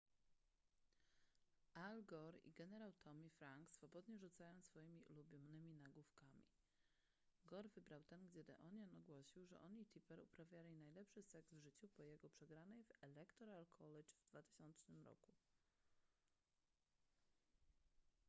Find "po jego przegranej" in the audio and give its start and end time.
11.89-12.83